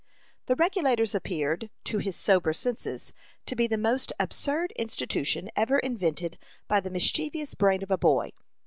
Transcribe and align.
The 0.47 0.55
Regulators 0.55 1.13
appeared, 1.13 1.69
to 1.83 1.99
his 1.99 2.15
sober 2.15 2.53
senses, 2.53 3.13
to 3.45 3.55
be 3.55 3.67
the 3.67 3.77
most 3.77 4.11
absurd 4.19 4.71
institution 4.71 5.51
ever 5.55 5.77
invented 5.77 6.39
by 6.67 6.79
the 6.79 6.89
mischievous 6.89 7.53
brain 7.53 7.83
of 7.83 7.91
a 7.91 7.99
boy. 7.99 8.31